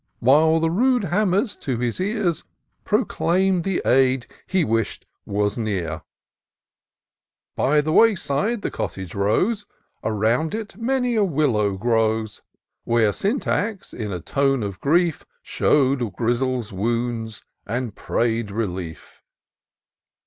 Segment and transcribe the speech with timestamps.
[0.17, 2.33] While the rude hammers to his ear
[2.85, 5.89] Proclaim'd the aid he wish'd was near.
[5.95, 6.05] 40 TOUR OP
[6.47, 9.65] DOCTOR SYNTAX By the way side the cottage rose,
[10.03, 12.41] Around it many a willow grows,
[12.83, 19.21] Where Sjmtax, in a tone of grief, Shew'd Grizzle's wounds, and pray'd relief.